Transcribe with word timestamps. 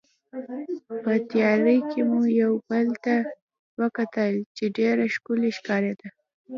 په 1.03 1.13
تیارې 1.31 1.77
کې 1.91 2.01
مو 2.09 2.21
یو 2.41 2.53
بل 2.69 2.87
ته 3.05 3.15
وکتل 3.81 4.33
چې 4.57 4.65
ډېره 4.77 5.05
ښکلې 5.15 5.49
ښکارېده. 5.57 6.07